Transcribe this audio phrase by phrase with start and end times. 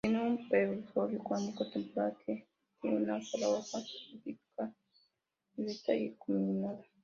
[0.03, 2.47] Tiene un pseudobulbo cónico tetragonal que
[2.81, 4.73] tiene una sola hoja, apical, erecta,
[5.59, 6.83] alargada-elíptica, acuminada.